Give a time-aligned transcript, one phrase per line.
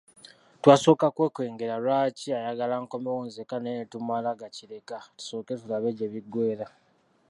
[0.61, 6.67] Twasooka kwekengera lwaki ayagala nkomewo nzekka naye ne tumala gakireka tusooke tulabe gye biggweera.